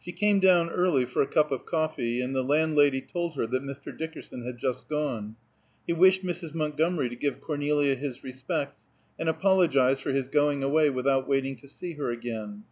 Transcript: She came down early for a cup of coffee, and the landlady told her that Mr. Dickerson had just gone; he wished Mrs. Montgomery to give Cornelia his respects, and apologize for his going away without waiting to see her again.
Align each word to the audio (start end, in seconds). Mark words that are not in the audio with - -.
She 0.00 0.10
came 0.10 0.40
down 0.40 0.70
early 0.70 1.04
for 1.04 1.20
a 1.20 1.26
cup 1.26 1.52
of 1.52 1.66
coffee, 1.66 2.22
and 2.22 2.34
the 2.34 2.42
landlady 2.42 3.02
told 3.02 3.34
her 3.36 3.46
that 3.48 3.62
Mr. 3.62 3.94
Dickerson 3.94 4.42
had 4.42 4.56
just 4.56 4.88
gone; 4.88 5.36
he 5.86 5.92
wished 5.92 6.22
Mrs. 6.24 6.54
Montgomery 6.54 7.10
to 7.10 7.14
give 7.14 7.42
Cornelia 7.42 7.94
his 7.94 8.24
respects, 8.24 8.88
and 9.18 9.28
apologize 9.28 10.00
for 10.00 10.12
his 10.12 10.28
going 10.28 10.62
away 10.62 10.88
without 10.88 11.28
waiting 11.28 11.56
to 11.56 11.68
see 11.68 11.92
her 11.92 12.10
again. 12.10 12.62